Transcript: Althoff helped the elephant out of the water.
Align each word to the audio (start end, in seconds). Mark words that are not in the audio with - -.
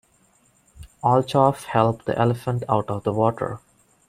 Althoff 1.03 1.65
helped 1.65 2.05
the 2.05 2.17
elephant 2.17 2.63
out 2.67 2.89
of 2.89 3.03
the 3.03 3.13
water. 3.13 3.59